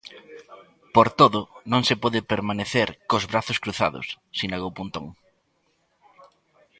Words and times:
Por 0.95 1.07
todo, 1.19 1.41
non 1.71 1.81
se 1.87 1.95
pode 2.03 2.27
permanecer 2.33 2.87
"cos 3.09 3.23
brazos 3.31 3.57
cruzados", 3.63 4.07
sinalou 4.39 4.71
Pontón. 4.77 5.05